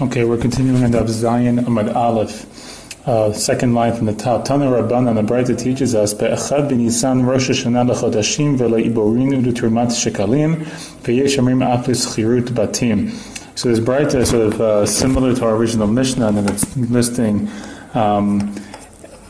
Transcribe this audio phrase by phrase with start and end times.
[0.00, 3.06] Okay, we're continuing on Daf Zayin Amad Aleph.
[3.06, 4.44] Uh, second line from the top.
[4.44, 10.64] Tana Rabban the Brayta teaches us Be'echad b'Nisan Rosh Hashanah lechodashim ve'leiborin u'duturmat shekalim
[11.04, 13.12] ve'yesh amrim aplis chirut batim.
[13.56, 17.48] So this Brayta is sort of uh, similar to our original Mishnah, and it's listing
[17.94, 18.52] um,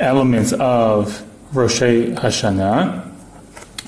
[0.00, 1.22] elements of
[1.54, 3.12] Rosh Hashanah,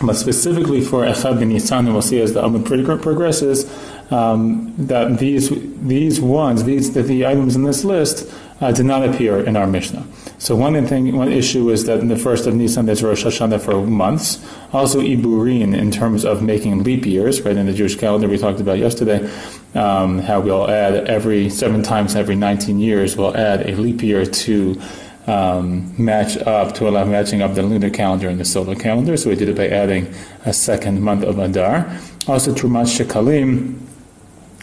[0.02, 3.64] but specifically for Echad b'Nisan, and we'll see as the Amud progresses,
[4.10, 5.50] um, that these
[5.86, 9.66] these ones, these the, the items in this list, uh, did not appear in our
[9.66, 10.06] Mishnah.
[10.38, 13.60] So one thing, one issue is that in the first of Nisan there's Rosh Hashanah
[13.60, 14.44] for months.
[14.72, 17.56] Also Iburin in terms of making leap years, right?
[17.56, 19.28] In the Jewish calendar we talked about yesterday,
[19.74, 24.24] um, how we'll add every seven times every 19 years we'll add a leap year
[24.24, 24.80] to
[25.26, 29.16] um, match up to allow matching up the lunar calendar and the solar calendar.
[29.16, 30.14] So we did it by adding
[30.44, 31.98] a second month of Adar.
[32.28, 33.85] Also Trumat Shekalim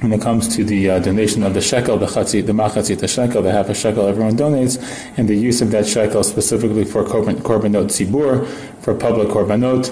[0.03, 3.07] when it comes to the uh, donation of the shekel, the chatzit, the machatzit, the
[3.07, 4.77] shekel, the half a shekel everyone donates,
[5.17, 8.45] and the use of that shekel specifically for korban, korbanot tzibur,
[8.81, 9.87] for public korbanot,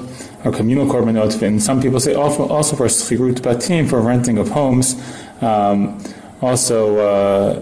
[0.46, 4.50] or communal korbanot, and some people say also, also for schirut batim, for renting of
[4.50, 5.02] homes.
[5.42, 6.04] Um,
[6.42, 7.60] also, uh,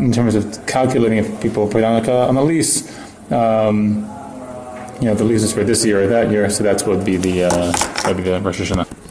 [0.00, 2.90] in terms of calculating if people put on, a, on a lease,
[3.30, 3.98] um,
[5.00, 7.06] you know, the lease is for this year or that year, so that's what would
[7.06, 9.01] be the, uh, that would be the Rosh Hashanah.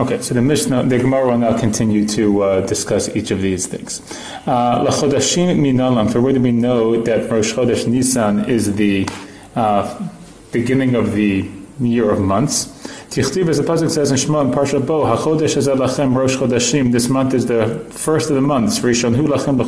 [0.00, 3.66] Okay, so the Mishnah, the Gemara will now continue to uh, discuss each of these
[3.66, 4.00] things.
[4.46, 9.06] Uh, Lachodashim minalam, for where do we know that Rosh Chodesh Nisan is the
[9.54, 10.08] uh,
[10.52, 11.46] beginning of the
[11.80, 12.68] year of months?
[13.10, 16.92] Tichtiv, as the pasuk says in Shema and Parsha Bo, HaChodesh Lachem Rosh Chodashim.
[16.92, 18.78] This month is the first of the months.
[18.78, 19.58] Rishon Hu Lachem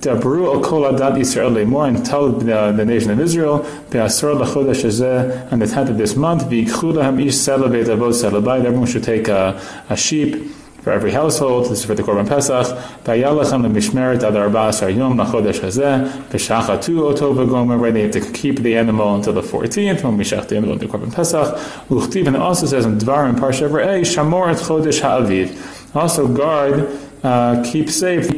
[0.00, 5.52] Dabru al adat Yisrael lemor and tell the, the nation of Israel be'asor lachodesh hazeh
[5.52, 8.64] on the tenth of this month v'ikchu lahem ish sela avot selabayit.
[8.64, 10.36] Everyone should take a, a sheep
[10.82, 11.64] for every household.
[11.64, 12.66] This is for the Korban Pesach.
[13.02, 17.80] V'ayalachem lemishmeret ad arba'as yom lachodesh hazeh v'shachatu oto v'gomer.
[17.80, 20.74] Right, they have to keep the animal until the fourteenth when we shach the animal
[20.74, 21.56] in the Korban Pesach.
[21.88, 25.96] Uchtiv and it also says in Dvar and Parsha Re'eh shamor et chodesh ha'aviv.
[25.96, 26.88] Also guard,
[27.24, 28.30] uh, keep safe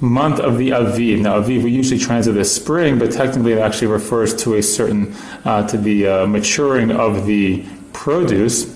[0.00, 1.20] month of the Aviv.
[1.20, 5.14] Now, Aviv we usually translate as spring, but technically it actually refers to a certain
[5.44, 8.74] uh, to the uh, maturing of the produce.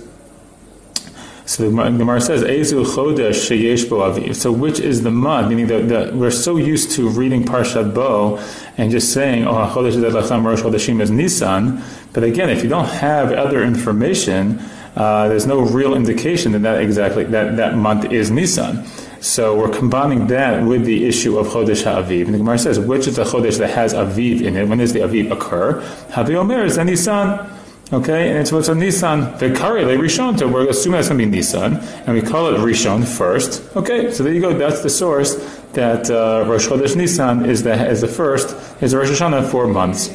[1.44, 5.48] So the Gemara says, "Ezu chodesh sheyesh bo aviv." So which is the month?
[5.48, 8.38] Meaning that, that, we're so used to reading Parshat Bo
[8.76, 11.82] and just saying, "Oh, chodesh lachem rosh chodeshim is Nisan."
[12.12, 14.60] But again, if you don't have other information,
[14.97, 18.84] uh, there's no real indication that that exactly that that month is Nisan.
[19.20, 22.25] So we're combining that with the issue of Chodesh HaAviv.
[22.25, 24.66] And the Gemara says, which is the Chodesh that has Aviv in it?
[24.66, 25.81] When does the Aviv occur?
[26.10, 27.50] Havi Omer is Nisan.
[27.92, 29.22] Okay, and it's what's on Nisan.
[29.38, 30.41] Vekari le Rishon.
[30.50, 33.76] We're assuming that's going to be Nisan, and we call it Rishon first.
[33.76, 34.56] Okay, so there you go.
[34.56, 35.34] That's the source
[35.72, 40.06] that uh, Rosh Chodesh Nisan is the is the first is Rosh Hashanah for months.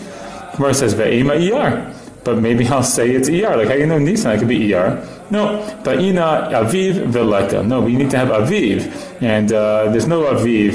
[0.56, 3.58] Gemara says Ve'ema Iyar, but maybe I'll say it's Iyar.
[3.58, 4.32] Like how you know Nisan?
[4.32, 5.06] It could be Iyar.
[5.35, 7.68] No, Ba'ina Aviv Veleka.
[7.68, 10.73] No, we need to have Aviv, and uh, there's no Aviv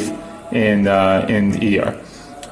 [0.52, 1.98] in uh, in ER.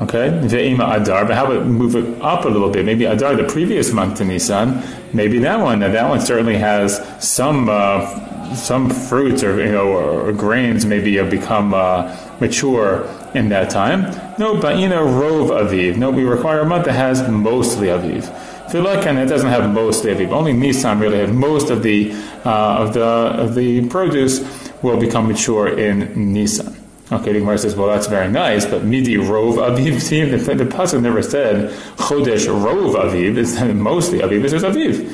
[0.00, 1.26] Okay, Ve'ima Adar.
[1.26, 2.86] But how about move it up a little bit?
[2.86, 4.82] Maybe Adar, the previous month to Nisan.
[5.12, 5.80] Maybe that one.
[5.80, 10.86] Now that one certainly has some uh, some fruits or you know or, or grains
[10.86, 13.04] maybe have become uh, mature
[13.34, 14.02] in that time.
[14.38, 15.98] No, Ba'ina Rov Aviv.
[15.98, 18.32] No, we require a month that has mostly Aviv.
[18.70, 20.30] Filakan it doesn't have most of it.
[20.30, 22.12] Only Nisan really has most of the
[22.44, 24.40] uh, of the of the produce
[24.82, 26.74] will become mature in Nisan.
[27.10, 30.00] Okay, the Gemara says, well, that's very nice, but midi rov aviv.
[30.08, 33.38] See, the, the pasuk never said chodesh rov aviv.
[33.38, 34.44] It's mostly aviv.
[34.44, 35.10] It says aviv.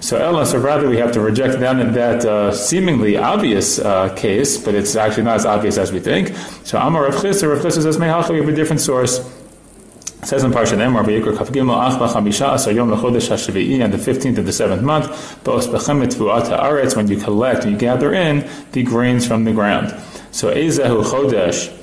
[0.00, 4.56] So Ella, so rather we have to reject that that uh, seemingly obvious uh, case,
[4.56, 6.36] but it's actually not as obvious as we think.
[6.64, 9.18] So Amar Rav Chisda, Rav Chisda says, we have a different source.
[10.24, 13.96] Says in Parsha Emor, V'yikra Kaf Gimel Achba Chamisha Asar Yom Lechodesh HaShavi'i on the
[13.96, 15.06] 15th of the seventh month,
[15.44, 19.88] Ba'os Bechem Etvuat Ha'aretz, when you collect, you gather in the grains from the ground.
[20.32, 21.74] So Ezehu Chodesh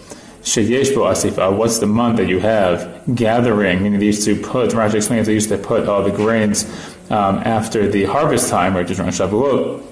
[0.45, 4.95] Sheyesh Bo what's the month that you have gathering, meaning they used to put, Rashi
[4.95, 6.65] explains they used to put all the grains
[7.09, 9.83] um, after the harvest time, right, just around Shavuot,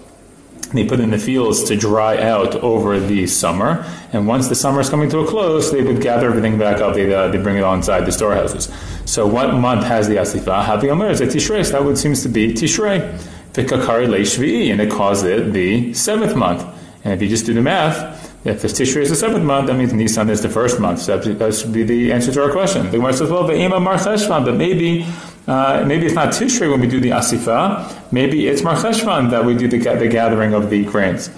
[0.74, 3.86] they put in the fields to dry out over the summer.
[4.12, 6.96] And once the summer is coming to a close, they would gather everything back up.
[6.96, 8.72] They, uh, they bring it on inside the storehouses.
[9.06, 10.64] So what month has the Asifa?
[10.64, 11.66] Havi Omer is Tishrei.
[11.66, 13.20] So that would seems to be Tishrei.
[13.54, 16.66] Vikakari Le Shvi'i, and it calls it the seventh month.
[17.04, 19.94] And if you just do the math, if Tishrei is the seventh month, that means
[19.94, 21.00] Nisan is the first month.
[21.00, 22.86] So that should be the answer to our question.
[22.88, 25.06] The Gemara says, well, but maybe
[25.48, 28.12] uh, maybe it's not Tishrei when we do the Asifa.
[28.12, 31.30] Maybe it's Mar Cheshvan that we do the, the gathering of the grains.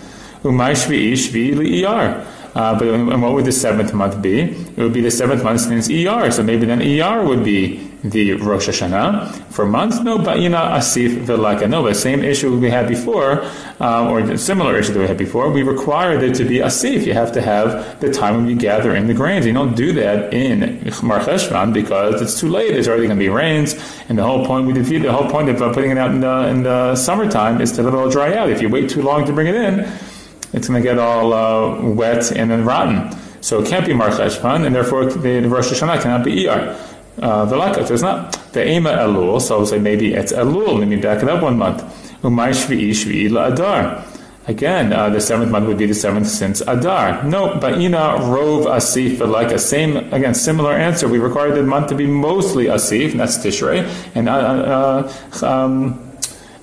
[0.43, 1.85] Umay Shvi'i Shvi'i.
[2.55, 4.41] Uh, but and what would the seventh month be?
[4.41, 6.31] It would be the seventh month since ER.
[6.31, 9.51] So maybe then ER would be the Rosh Hashanah.
[9.51, 11.69] For months, no, know, Asif Velaka.
[11.69, 13.43] No, same issue we had before,
[13.79, 15.49] um, or similar issue that we had before.
[15.49, 17.05] We require there to be Asif.
[17.05, 19.45] You have to have the time when you gather in the grains.
[19.45, 20.59] You don't do that in
[21.03, 22.71] Mar Cheshvan because it's too late.
[22.71, 23.75] There's already going to be rains,
[24.09, 26.21] and the whole point we defeat the whole point of uh, putting it out in
[26.21, 28.49] the, in the summertime is to let it all dry out.
[28.49, 29.79] If you wait too long to bring it in,
[30.53, 33.11] it's going to get all uh, wet and then rotten.
[33.41, 36.84] So it can't be Mar Cheshvan, and therefore the Rosh Hashanah cannot be Iyar.
[37.17, 38.33] Uh, Velaka, it's not.
[38.51, 40.79] The Ema Elul, so I'll say maybe it's Elul.
[40.79, 41.81] Let me back it up one month.
[42.21, 44.03] Umay Shvi'i Shvi'i Adar.
[44.47, 47.23] Again, uh, the seventh month would be the seventh since Adar.
[47.23, 49.59] No, Ba'ina Rov Asif Velaka.
[49.59, 51.07] Same, again, similar answer.
[51.07, 53.87] We require the month to be mostly Asif, and that's Tishrei.
[54.13, 55.09] And uh,
[55.41, 55.99] uh, um,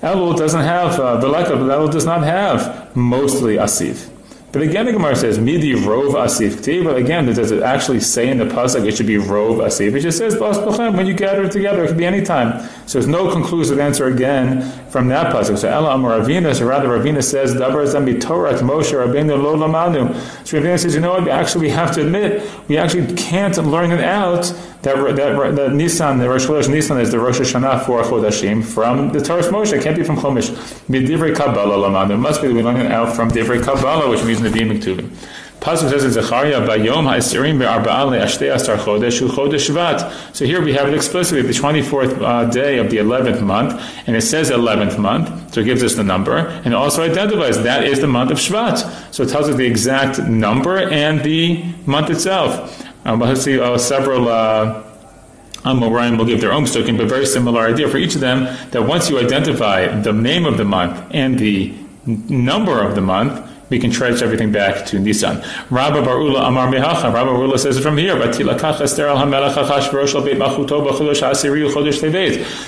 [0.01, 4.12] Elul doesn't have, uh, Velaka, Elul does not have mostly Asif.
[4.53, 8.37] But again, the Gemara says midi rov asif But again, does it actually say in
[8.37, 9.95] the pasuk it should be rov asif?
[9.95, 11.83] It just says when you gather together.
[11.83, 12.69] It could be any time.
[12.85, 15.57] So there's no conclusive answer again from that pasuk.
[15.57, 16.53] So Ella Amar Ravina.
[16.55, 20.13] So rather, Ravina says Dabar Zambi Torah Moshe Rabbeinu Lo Lamanu.
[20.45, 21.27] So Ravina says, you know what?
[21.27, 24.53] Actually, we have to admit we actually can't learn it out
[24.83, 29.13] that that, that Nisan, the Rosh Chodesh Nissan is the Rosh Hashanah for Chodashim from
[29.13, 29.73] the Torah Moshe.
[29.73, 30.51] It can't be from Chumash.
[30.89, 32.15] B'divrei Kabbalah lamanu.
[32.15, 35.09] It must be we learn it out from Divrei Kabbalah, which means Nevi'im Ktuvim.
[35.63, 40.73] Pasuk says in Zechariah, "Bayom ha'esirim be'arba'al le'ashtei asar chodesh chodesh Shvat." So here we
[40.73, 44.99] have it explicitly, the 24th uh, day of the 11th month, and it says 11th
[44.99, 48.39] month, so it gives us the number, and also identifies that is the month of
[48.39, 49.13] Shvat.
[49.13, 52.85] So it tells us the exact number and the month itself.
[53.05, 54.27] Um, we'll see uh, several.
[54.27, 54.83] Uh,
[55.63, 58.53] um, Ryan will give their own stoking, but very similar idea for each of them.
[58.71, 61.73] That once you identify the name of the month and the
[62.05, 65.43] number of the month, we can trace everything back to Nisan.
[65.71, 67.11] Rabba bar Ulla Amar Mehacha.
[67.11, 68.13] Rabba bar Ulla says it from here.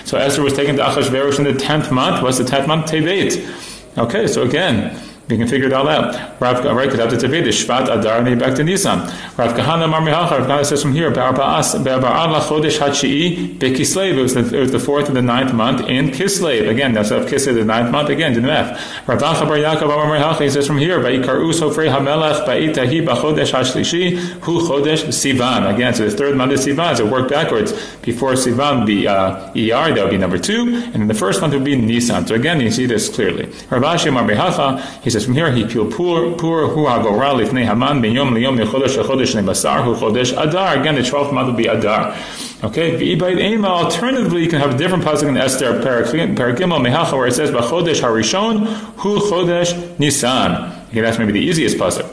[0.06, 2.24] So Esther was taken to Achashverosh in the tenth month.
[2.24, 2.88] What's the tenth month?
[2.88, 3.98] Tevet.
[4.00, 6.14] Okay, so again, we can figure it all out.
[6.40, 9.00] Rav right, because after Shvat Adar and back to Nisan.
[9.38, 10.40] Rav Kahana Mar Mehacha.
[10.40, 14.18] Rav Kahana says from here, LaChodesh Hachi'i Be'Kislev.
[14.18, 16.70] It was the the fourth and the ninth month in Kislev.
[16.70, 18.10] Again, that's of Kislev the ninth month.
[18.10, 19.08] Again, do the math.
[19.08, 20.42] Rav Acha Bar Yaakov Amar Mehacha.
[20.42, 25.74] He says from here, Ba'ikar Us Hofrei Hamelech Ba'itahi Ba'Chodesh Hashlishi Hu Chodesh Sivan.
[25.74, 26.98] Again, so the third month is Sivan.
[26.98, 27.72] So work backwards.
[28.04, 31.54] Before Sivan be uh, ER, that would be number two, and then the first month
[31.54, 32.28] would be Nisan.
[32.28, 33.46] So again, you see this clearly.
[33.72, 35.02] Rav Ashi Amar Mehacha.
[35.02, 38.58] He says from here, he peel pur pur hu agora lifnei haman ben yom liyom
[38.60, 40.78] lechodesh lechodesh nebasar hu chodesh adar.
[40.78, 42.14] Again, the twelfth month will be adar.
[42.62, 43.70] Okay, v'ibayit ema.
[43.70, 48.02] Alternatively, you can have a different pasuk in Esther Paragimel Mehacha where it says b'chodesh
[48.02, 48.66] harishon
[48.98, 50.74] hu chodesh nisan.
[50.90, 52.04] Okay, that's maybe the easiest pasuk.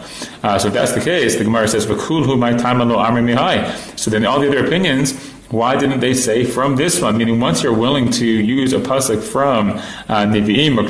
[0.45, 3.25] Uh, so if that's the case, the Gemara says v'kul hu my time lo amri
[3.35, 3.99] mihai.
[3.99, 5.31] So then all the other opinions.
[5.51, 7.19] Why didn't they say from this one?
[7.19, 10.89] Meaning, once you're willing to use a pasuk from uh, Nevi'im or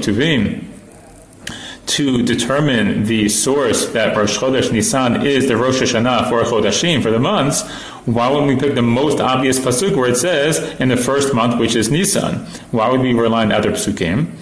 [1.92, 7.10] to determine the source that Rosh Chodesh Nisan is the Rosh Hashanah for Chodashim, for
[7.10, 7.68] the months,
[8.06, 11.60] why wouldn't we pick the most obvious pasuk where it says in the first month,
[11.60, 12.46] which is Nisan?
[12.70, 14.32] Why would we rely on other pasukim?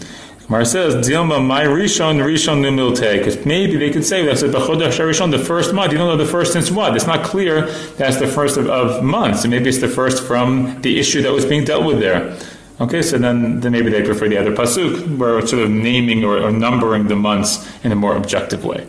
[0.49, 5.31] Mar says, Dilma, my Rishon, Rishon Numilte, because maybe they could say the Chodesh Rishon,
[5.31, 5.91] the first month.
[5.93, 6.95] You don't know the first since what?
[6.95, 7.67] It's not clear
[7.97, 9.43] that's the first of, of months.
[9.43, 12.37] And maybe it's the first from the issue that was being dealt with there.
[12.81, 16.25] Okay, so then, then maybe they prefer the other pasuk, where it's sort of naming
[16.25, 18.87] or, or numbering the months in a more objective way.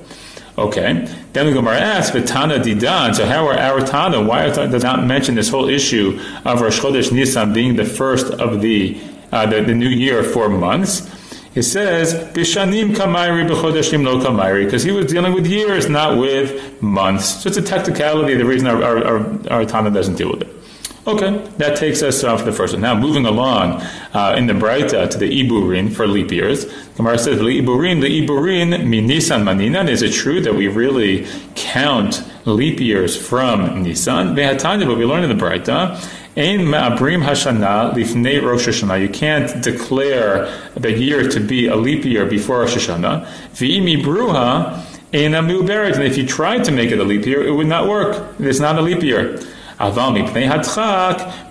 [0.58, 4.22] Okay, then the Gemara asks, "V'tana didan." So how are our Tana?
[4.22, 8.62] Why does not mention this whole issue of Rosh Chodesh Nisan being the first of
[8.62, 9.00] the
[9.32, 11.10] uh, the, the, new year for months?
[11.56, 16.82] It says, "Bishanim kamairi b'chodeshim lo kamairi," because he was dealing with years, not with
[16.82, 17.42] months.
[17.44, 18.36] So it's a technicality.
[18.36, 20.61] The reason our, our, our, our Tana doesn't deal with it.
[21.08, 22.82] Okay, that takes us off the first one.
[22.84, 23.82] Now, moving along
[24.14, 26.66] uh, in the Braita to the Iburin for leap years.
[26.96, 29.90] Gemara says, the Iburin, the Iburin, Nisan maninan.
[29.90, 34.36] Is it true that we really count leap years from Nisan?
[34.36, 35.98] Vehatanya, but we learn in the Braita,
[36.38, 39.02] Ein ma'abrim hashana lifnei Rosh Hashanah.
[39.02, 43.26] You can't declare the year to be a leap year before Rosh Hashanah.
[43.54, 47.68] V'imi bruha ein And if you tried to make it a leap year, it would
[47.68, 48.36] not work.
[48.40, 49.42] It's not a leap year.
[49.82, 50.48] Aval mipnei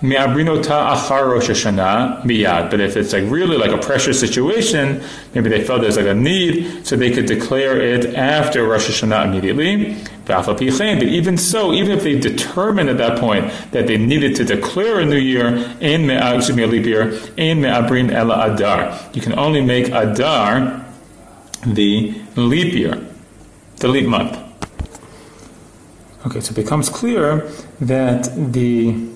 [0.01, 2.69] me'abrinota achar Rosh Hashanah miyad.
[2.71, 6.13] But if it's like really like a pressure situation, maybe they felt there's like a
[6.13, 9.97] need, so they could declare it after Rosh Hashanah immediately.
[10.25, 14.99] But even so, even if they determined at that point that they needed to declare
[14.99, 15.47] a new year
[15.81, 20.85] in excuse me, a leap year in me'abrin ela adar, you can only make adar
[21.65, 23.05] the leap year,
[23.77, 24.50] the leap month.
[26.25, 27.49] Okay, so it becomes clear
[27.79, 29.09] that the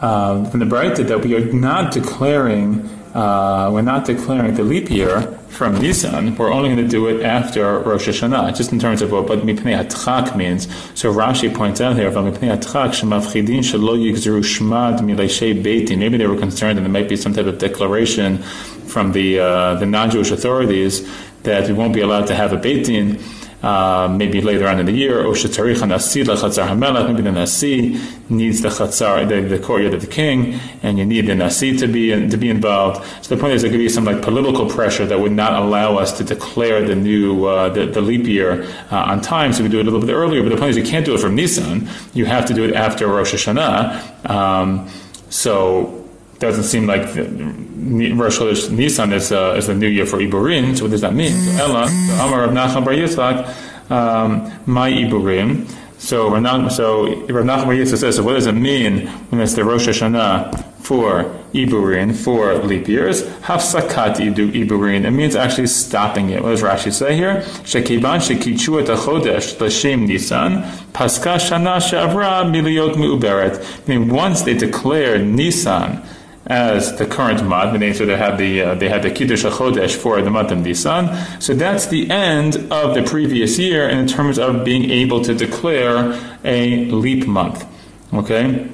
[0.00, 4.90] uh, from the Braita that we are not declaring uh, we're not declaring the leap
[4.90, 6.36] year from Nisan.
[6.36, 9.40] We're only going to do it after Rosh Hashanah, just in terms of what, what
[9.40, 10.68] Mipnei Atchak means.
[10.94, 15.98] So Rashi points out here, Mipnei Atchak, Shemavchidin Shelo Yigzru Shmad Mileshei Beiti.
[15.98, 19.74] Maybe they were concerned that there might be some type of declaration from the uh,
[19.74, 21.08] the non-Jewish authorities
[21.42, 23.18] that we won't be allowed to have a Beit Din
[23.62, 28.62] uh, maybe later on in the year, or shetzarich nasi hamelach, maybe the nasi needs
[28.62, 32.10] the chatzar, the, the, courtyard of the king, and you need the nasi to be
[32.28, 33.04] to be involved.
[33.24, 35.96] So the point is, there could be some like political pressure that would not allow
[35.96, 38.62] us to declare the new uh, the, the, leap year
[38.92, 40.42] uh, on time, so we do it a little bit earlier.
[40.42, 42.74] But the point is, you can't do it from Nisan; you have to do it
[42.74, 44.30] after Rosh Hashanah.
[44.30, 44.88] Um,
[45.30, 45.97] so
[46.38, 50.76] doesn't seem like Rosh Chodesh Nisan is, uh, is the new year for Iburim.
[50.76, 51.32] So what does that mean?
[51.32, 51.84] So Ella,
[52.20, 55.68] Amar Rav Nachman Bar Yitzchak, um, my Iburim.
[55.98, 59.54] So Rav so Rav Nachman Bar Yitzchak says, so what does it mean when it's
[59.54, 63.22] the Rosh Hashanah for Iburin, for leap years?
[63.22, 65.04] Hafsakat Iburin.
[65.04, 66.42] It means actually stopping it.
[66.42, 67.42] What does Rashi say here?
[67.64, 73.88] Shekiban shekichu et chodesh l'shem Nisan, paska shana she'avra miliot me'uberet.
[73.88, 76.02] Meaning once they declared Nisan,
[76.48, 77.96] as the current month.
[77.96, 81.14] So they had the uh, they had the Kiddush HaChodesh for the month of Nisan.
[81.40, 86.18] So that's the end of the previous year in terms of being able to declare
[86.44, 87.66] a leap month.
[88.12, 88.68] Okay,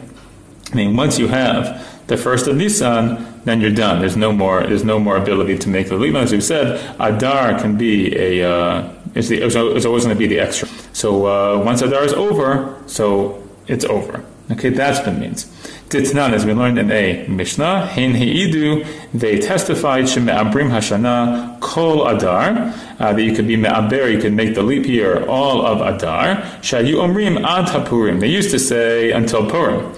[0.72, 4.00] I mean once you have the first of Nisan, then you're done.
[4.00, 4.62] There's no more.
[4.66, 6.12] There's no more ability to make the leap.
[6.12, 6.26] month.
[6.26, 8.50] As we said, Adar can be a.
[8.50, 10.68] Uh, it's, the, always going to be the extra.
[10.92, 14.24] So uh, once Adar is over, so it's over.
[14.50, 15.46] Okay, that's what it means.
[15.88, 22.74] Titnan, as we learned in a Mishnah, Hein Heidu, they testified Sheme'abrim Hashana Kol Adar,
[22.98, 26.36] uh, that you could be Me'aber, you could make the leap year all of Adar.
[26.60, 28.20] Shayu Omrim Ad HaPurim.
[28.20, 29.94] They used to say until Purim.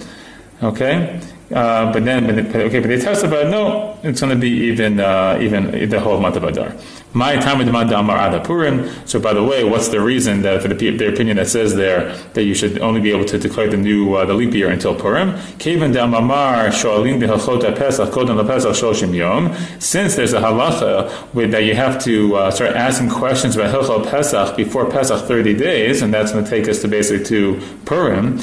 [0.63, 1.19] Okay?
[1.53, 5.37] Uh, but then, but okay, but they testified, no, it's going to be even, uh,
[5.41, 6.73] even the whole month of Adar.
[7.13, 7.67] My time with
[8.43, 8.89] Purim.
[9.07, 12.13] So, by the way, what's the reason that for the, their opinion that says there
[12.33, 14.93] that you should only be able to declare the new uh, the leap year until
[14.93, 15.35] Purim?
[19.79, 24.11] Since there's a halacha with, that you have to uh, start asking questions about Hilchot
[24.11, 28.37] Pesach before Pesach 30 days, and that's going to take us to basically to Purim.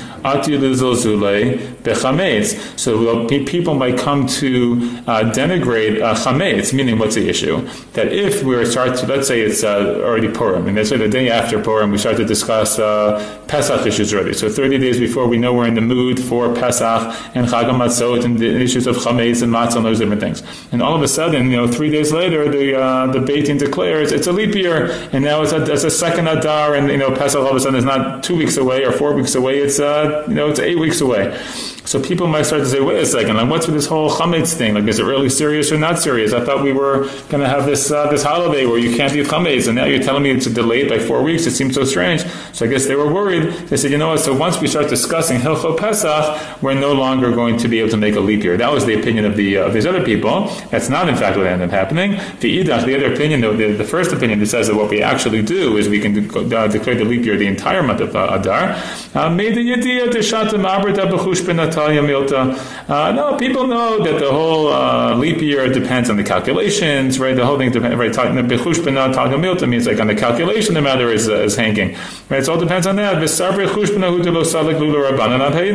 [2.76, 7.60] So people might come to uh, denigrate uh, chametz, meaning what's the issue?
[7.92, 10.96] That if we were start to, let's say it's uh, already Purim, and let's say
[10.96, 14.32] the day after Purim, we start to discuss uh, Pesach issues already.
[14.32, 17.02] So 30 days before, we know we're in the mood for Pesach
[17.34, 20.42] and Chag Matzot and the issues of chametz and matzah and those different things.
[20.72, 23.58] And all of a sudden, you know, three days later, the uh, the Beit Din
[23.58, 26.96] declares it's a leap year, and now it's a, it's a second Adar, and you
[26.96, 29.58] know, Pesach all of a sudden is not two weeks away or four weeks away.
[29.58, 31.38] It's uh, you know, it's eight weeks away.
[31.86, 34.54] So people might start to say, wait a second, like what's with this whole chametz
[34.54, 34.72] thing?
[34.72, 36.32] Like, is it really serious or not serious?
[36.32, 39.26] I thought we were going to have this uh, this holiday where you can't eat
[39.26, 41.46] chametz, and now you're telling me it's delayed by four weeks.
[41.46, 42.24] It seems so strange.
[42.54, 43.52] So I guess they were worried.
[43.68, 44.20] They said, you know what?
[44.20, 47.98] So once we start discussing Hilchot Pesach, we're no longer going to be able to
[47.98, 48.56] make a leap year.
[48.56, 50.48] That was the opinion of the uh, of these other people.
[50.70, 52.12] That's not, in fact, what ended up happening.
[52.40, 55.76] The the other opinion, the, the first opinion that says that what we actually do
[55.76, 58.74] is we can de- uh, declare the leap year the entire month of uh, Adar.
[59.14, 59.28] Uh,
[62.02, 62.88] Milta.
[62.88, 67.34] Uh, no, people know that the whole uh, leap year depends on the calculations, right?
[67.34, 68.12] The whole thing depends, right?
[68.12, 71.94] Bechush Talia Milta means like on the calculation the matter is, uh, is hanging,
[72.28, 72.42] right?
[72.42, 73.14] It all depends on that.
[73.14, 73.22] And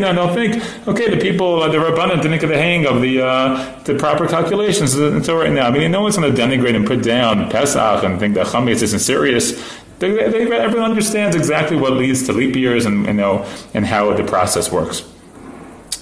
[0.06, 3.22] I don't think, okay, the people, uh, the Rabbanan didn't get the hang of the
[3.22, 5.68] uh, the proper calculations until right now.
[5.68, 8.82] I mean, no one's going to denigrate and put down Pesach and think that Chametz
[8.84, 9.54] isn't serious.
[10.00, 14.14] They, they, everyone understands exactly what leads to leap years and you know and how
[14.14, 15.04] the process works.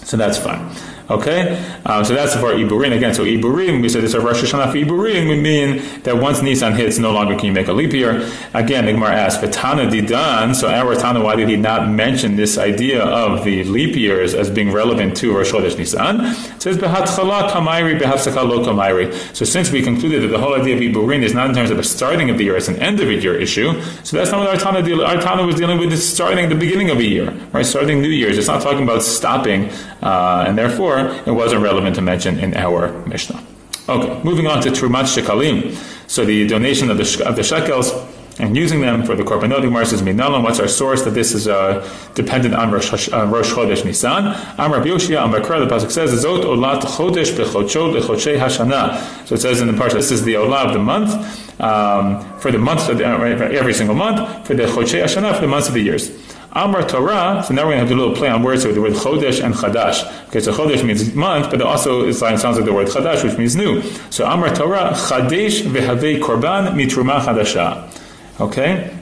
[0.08, 0.72] So that's fine.
[1.10, 3.14] Okay, um, so that's for Iburin again.
[3.14, 6.74] So Iburim, we said this of Rosh Hashanah for Iburim, we mean that once Nisan
[6.74, 8.30] hits, no longer can you make a leap year.
[8.54, 12.58] Again, the Gemara asks, "Patana didan." So our Tana, why did he not mention this
[12.58, 16.26] idea of the leap years as being relevant to Rosh Chodesh Nisan?
[16.26, 19.14] It says behatchala kamairi.
[19.34, 21.78] So since we concluded that the whole idea of Iburin is not in terms of
[21.78, 23.82] the starting of the year, it's an end of the year issue.
[24.04, 25.02] So that's not what our Tana deal.
[25.04, 27.66] Our was dealing with the starting the beginning of a year, right?
[27.66, 28.38] Starting New Year's.
[28.38, 29.70] It's not talking about stopping,
[30.02, 33.44] uh, and therefore it wasn't relevant to mention in our Mishnah.
[33.90, 35.74] Okay, moving on to Trumat Shekalim.
[36.10, 37.92] So the donation of the, of the shekels.
[38.40, 39.62] and using them for the korbanot.
[39.62, 43.52] Gemara says, "Minalam." What's our source that this is uh, dependent on Rosh, uh, Rosh
[43.52, 44.28] Chodesh Nisan?
[44.58, 45.68] Amar Yoshia Ambakra.
[45.68, 49.94] The pasuk says, "Zot olat chodesh bechodshot lechodshei hashana." So it says in the parsha,
[49.94, 51.12] this is the olah of the month
[51.60, 55.42] um, for the months of the, uh, every single month for the chodshei hashana for
[55.42, 56.12] the months of the years.
[56.54, 58.76] Amar Torah, so now we're going to have do a little play on words with
[58.76, 60.28] the word Chodesh and Chadash.
[60.30, 63.56] Okay, so Chodesh means month, but also it sounds like the word Chadash, which means
[63.56, 63.82] new.
[64.10, 68.42] So Amar Torah, Chadesh v'havei korban mitruma chadasha.
[68.42, 68.98] Okay?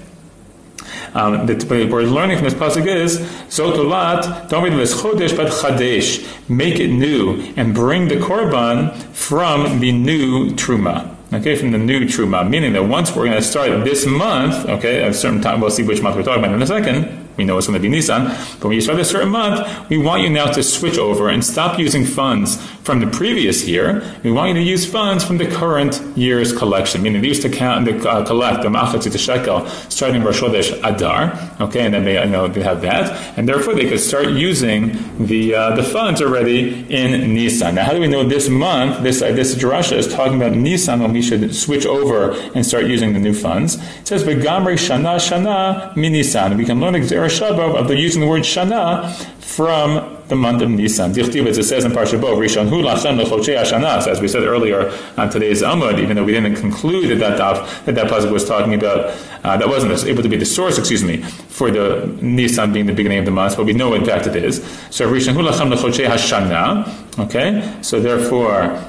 [1.14, 4.50] Um, the, what we're learning from this pasuk is zotolat.
[4.50, 6.28] Don't read this chodesh, but chadesh.
[6.50, 11.16] Make it new and bring the korban from the new truma.
[11.34, 15.04] Okay, from the new truma, meaning that once we're going to start this month, okay,
[15.04, 17.44] at a certain time, we'll see which month we're talking about in a second we
[17.44, 18.28] know it's going to be Nissan,
[18.60, 21.44] but when you start a certain month, we want you now to switch over and
[21.44, 24.04] stop using funds from the previous year.
[24.24, 27.50] We want you to use funds from the current year's collection, meaning they used to
[27.50, 32.24] count, the, uh, collect the Machatzit Shekel starting Rosh Chodesh Adar, okay, and then they,
[32.24, 34.92] you know, they have that, and therefore they could start using
[35.26, 37.74] the uh, the funds already in Nissan.
[37.74, 41.02] Now, how do we know this month, this uh, this drasha is talking about Nissan
[41.02, 43.76] when we should switch over and start using the new funds?
[43.76, 48.28] It says, "V'gamri shana shana mi Nissan." We can learn Shabbat of the using the
[48.28, 51.12] word Shana from the month of Nisan.
[51.12, 54.08] As it says in Parsha Bo, Rishon Hu Lachem Lechochei Hashana.
[54.08, 57.96] As we said earlier on today's Amud, even though we didn't conclude that that that
[57.96, 61.18] that pasuk was talking about, uh, that wasn't able to be the source, excuse me,
[61.18, 64.36] for the Nisan being the beginning of the month, but we know in fact it
[64.36, 64.58] is.
[64.90, 67.20] So Rishon Hu Lachem Lechochei Hashana.
[67.20, 68.84] Okay, so therefore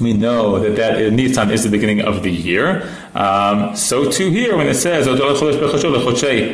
[0.00, 2.88] we know that that Nisan is the beginning of the year.
[3.14, 5.06] Um, so too here, when it says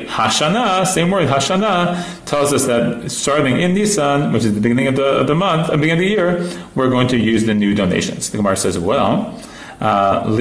[0.06, 4.96] Hashana, same word Hashana tells us that starting in Nisan, which is the beginning of
[4.96, 7.74] the, of the month, the beginning of the year, we're going to use the new
[7.74, 8.30] donations.
[8.30, 9.38] The Gemara says, well.
[9.80, 10.38] Uh, but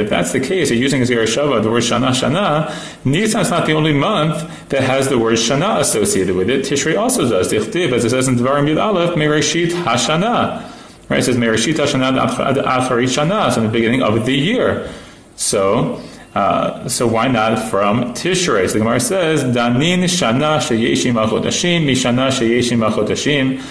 [0.00, 3.92] if that's the case, you're using the word Shana Shana, Nisan is not the only
[3.92, 6.64] month that has the word Shana associated with it.
[6.64, 7.52] Tishrei also does.
[7.52, 10.75] As it says in Devarim Yud Aleph, Mereshit Hashana.
[11.08, 11.20] Right?
[11.20, 14.90] It says Mereshit Shana Shana, in the beginning of the year.
[15.36, 16.02] So,
[16.34, 18.66] uh, so why not from Tishrei?
[18.66, 23.62] So the Gemara says, Danin Shana Sheyeshim Achodashim, Mishana Sheyeshim Achodashim,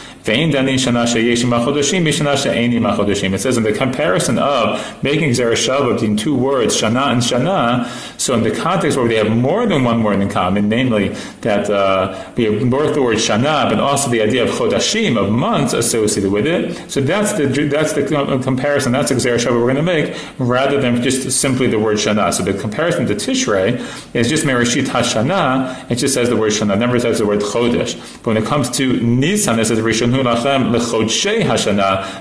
[3.33, 7.85] it says in the comparison of making Zereshava between two words, Shana and Shana,
[8.19, 11.09] so in the context where they have more than one word in common, namely
[11.41, 15.31] that uh, we have both the word Shana, but also the idea of Chodashim, of
[15.31, 18.03] months associated with it, so that's the that's the
[18.43, 22.33] comparison, that's the Zereshava we're going to make, rather than just simply the word Shana.
[22.33, 23.79] So the comparison to Tishrei
[24.15, 27.95] is just Mereshit HaShana, it just says the word Shana, never says the word Chodesh.
[28.23, 30.14] But when it comes to Nisan, it says Rishon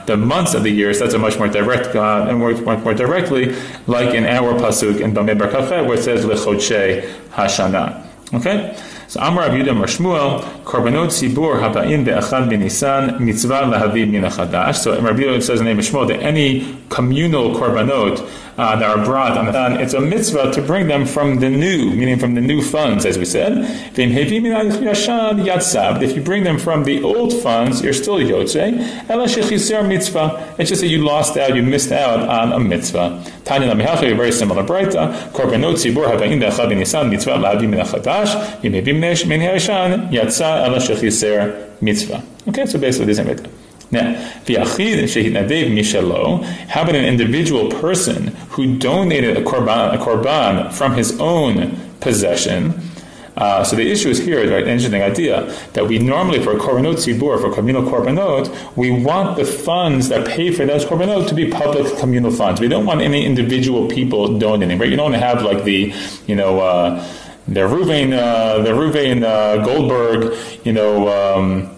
[0.07, 0.99] the months of the years.
[0.99, 3.55] That's a much more direct uh, and more, much more directly,
[3.87, 8.05] like in our pasuk in Bamidbar Kafeh, where it says lechodshei hashana.
[8.33, 8.77] Okay.
[9.07, 14.29] So Amar Rav Yudah Shmuel, Korbanot Sibur Habaim Be'achad B'Nisan Mitzvah Lahavi Min.
[14.75, 18.27] So Rav Yudah says in the name of Shmuel that any communal korbanot
[18.57, 21.49] uh, that are brought on the sun, it's a mitzvah to bring them from the
[21.49, 23.53] new, meaning from the new funds, as we said.
[23.97, 23.99] If
[26.17, 29.89] you bring them from the old funds, you're still yotze.
[29.89, 30.55] mitzvah.
[30.59, 33.25] It's just that you lost out, you missed out on a mitzvah.
[33.45, 35.13] Tanya Lamihacha, very similar Braita.
[35.33, 38.61] Korbanot tzibur habayin de'achad b'nisan mitzvah la'avi min ha'chadash.
[38.61, 42.23] Yimei min ha'yashan yatsa ela shechiser mitzvah.
[42.49, 43.64] Okay, so basically the same idea.
[43.95, 44.15] Now.
[46.69, 52.81] How about an individual person who donated a korban, a korban from his own possession?
[53.37, 56.53] Uh, so the issue is here is right, an interesting idea that we normally for
[56.53, 61.29] a korbanot tzibur, for communal korbanot, we want the funds that pay for those korbanot
[61.29, 62.61] to be public communal funds.
[62.61, 64.79] We don't want any individual people donating.
[64.79, 64.89] Right?
[64.89, 65.93] You don't want to have like the,
[66.27, 66.61] you know.
[66.61, 67.05] Uh,
[67.47, 71.74] the Ruvain, uh, the Ruvain uh, Goldberg, you know, um,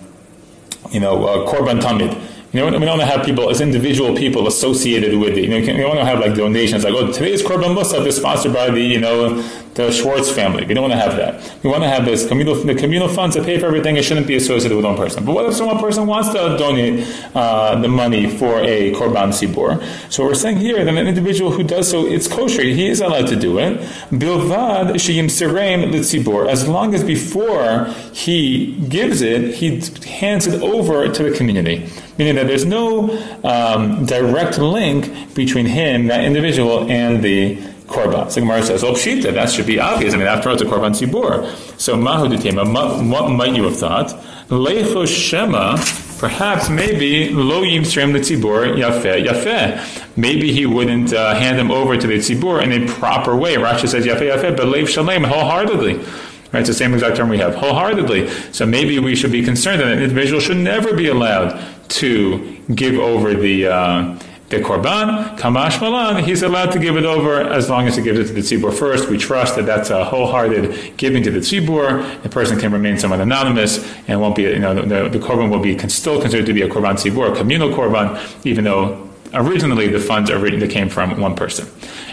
[0.90, 2.12] you know, uh, Korban Tamid.
[2.53, 5.44] You know, we don't have people as individual people associated with it.
[5.44, 8.70] You know, we don't have like donations like, oh, today's Korban Musaf is sponsored by
[8.70, 9.42] the, you know,
[9.77, 10.65] the Schwartz family.
[10.65, 11.62] We don't want to have that.
[11.62, 13.97] We want to have this communal, the communal funds that pay for everything.
[13.97, 15.25] It shouldn't be associated with one person.
[15.25, 19.83] But what if one person wants to donate uh, the money for a korban sibor?
[20.11, 22.62] So we're saying here that an individual who does so, it's kosher.
[22.62, 23.79] He is allowed to do it.
[24.11, 26.49] Bilvad sheyim sirem litzibor.
[26.49, 31.87] As long as before he gives it, he hands it over to the community.
[32.19, 33.11] Meaning that there's no
[33.45, 38.31] um, direct link between him, that individual, and the korban.
[38.31, 40.14] So Gemara says, "Oh, pshita, that should be obvious.
[40.14, 41.81] I mean, after all, it's a korban tzibur.
[41.81, 42.29] So mahu
[43.11, 44.09] What might you have thought?
[44.49, 45.77] Lecho shema
[46.18, 50.16] perhaps maybe lo yimstream the tzibur yafeh yafeh.
[50.16, 53.57] Maybe he wouldn't uh, hand them over to the tzibur in a proper way.
[53.57, 55.99] Rashi says yafeh yafeh, but leiv shalem wholeheartedly.
[56.53, 58.29] Right, it's the same exact term we have, wholeheartedly.
[58.53, 62.99] So maybe we should be concerned that an individual should never be allowed to give
[62.99, 64.18] over the uh,
[64.49, 68.19] the korban, kamash malan, he's allowed to give it over as long as he gives
[68.19, 69.09] it to the tzibur first.
[69.09, 72.23] We trust that that's a wholehearted giving to the tzibur.
[72.23, 75.59] The person can remain somewhat anonymous and won't be, you know, the, the korban will
[75.59, 79.99] be still considered to be a korban tzibur, a communal korban, even though originally the
[79.99, 81.67] funds originally came from one person.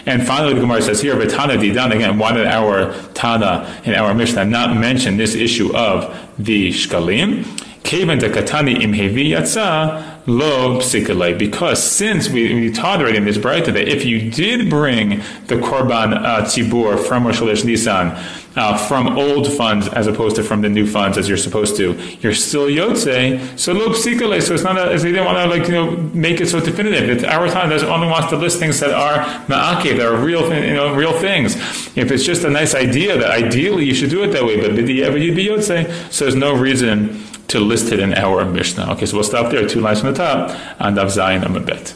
[0.06, 4.12] And finally, the Gemara says here, "V'tana didan." Again, why did our Tana in our
[4.12, 7.46] Mishnah not mention this issue of the shkalim?
[7.94, 11.38] Kevan katani im hevi yatsa lo psikalei.
[11.38, 15.54] Because since we, we taught already in this bright that if you did bring the
[15.56, 18.10] korban uh, from Rosh Chodesh Nisan
[18.56, 21.92] uh, from old funds as opposed to from the new funds as you're supposed to,
[22.20, 23.56] you're still yotze.
[23.56, 24.42] So lo psikalei.
[24.42, 27.08] So it's not a, they didn't want to like you know make it so definitive.
[27.08, 30.52] It's our time that only wants to list things that are ma'akev, that are real
[30.52, 31.54] you know real things.
[31.96, 34.72] If it's just a nice idea that ideally you should do it that way, but
[34.72, 38.92] b'di'ever you'd be yotze, so there's no reason to list it in our Mishnah.
[38.92, 41.92] Okay, so we'll stop there, two lines from the top, and Av Zayin Amabet.